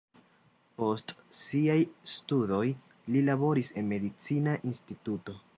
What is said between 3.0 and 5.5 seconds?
li laboris en medicina instituto.